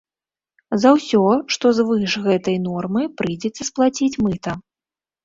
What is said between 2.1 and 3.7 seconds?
гэтай нормы, прыйдзецца